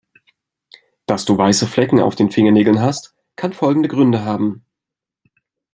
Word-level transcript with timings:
Dass 1.05 1.25
du 1.25 1.37
weiße 1.37 1.67
Flecken 1.67 1.99
auf 1.99 2.15
den 2.15 2.31
Fingernägeln 2.31 2.81
hast, 2.81 3.13
kann 3.35 3.53
folgende 3.53 3.87
Gründe 3.87 4.25
haben. 4.25 4.65